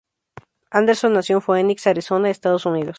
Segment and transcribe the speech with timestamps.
[0.71, 2.89] Anderson nació en Phoenix, Arizona, Estados Unidos.